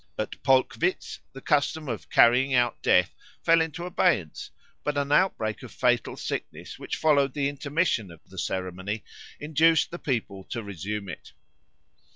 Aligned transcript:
At 0.17 0.41
Polkwitz 0.41 1.19
the 1.31 1.41
custom 1.41 1.87
of 1.87 2.09
"Carrying 2.09 2.55
out 2.55 2.81
Death" 2.81 3.13
fell 3.43 3.61
into 3.61 3.85
abeyance; 3.85 4.49
but 4.83 4.97
an 4.97 5.11
outbreak 5.11 5.61
of 5.61 5.71
fatal 5.71 6.17
sickness 6.17 6.79
which 6.79 6.95
followed 6.97 7.35
the 7.35 7.47
intermission 7.47 8.09
of 8.09 8.19
the 8.27 8.39
ceremony 8.39 9.03
induced 9.39 9.91
the 9.91 9.99
people 9.99 10.43
to 10.45 10.63
resume 10.63 11.07
it. 11.07 11.33